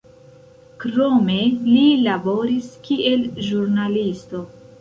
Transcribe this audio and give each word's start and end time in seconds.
Krome 0.85 1.35
li 1.67 1.83
laboris 2.07 2.73
kiel 2.89 3.29
ĵurnalisto. 3.51 4.47